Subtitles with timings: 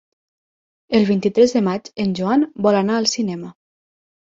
[1.01, 3.59] El vint-i-tres de maig en Joan vol anar al cinema.